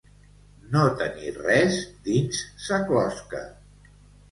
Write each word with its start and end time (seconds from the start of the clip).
No 0.71 0.85
tenir 1.01 1.33
res 1.35 1.77
dins 2.09 2.41
sa 2.65 2.83
closca. 2.91 3.45